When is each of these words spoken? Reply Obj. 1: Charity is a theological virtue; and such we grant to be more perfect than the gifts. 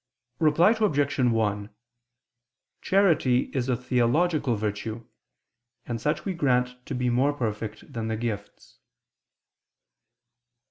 Reply 0.39 0.71
Obj. 0.71 1.19
1: 1.19 1.69
Charity 2.81 3.39
is 3.53 3.69
a 3.69 3.77
theological 3.77 4.55
virtue; 4.55 5.05
and 5.85 6.01
such 6.01 6.25
we 6.25 6.33
grant 6.33 6.83
to 6.87 6.95
be 6.95 7.11
more 7.11 7.33
perfect 7.33 7.93
than 7.93 8.07
the 8.07 8.17
gifts. 8.17 8.79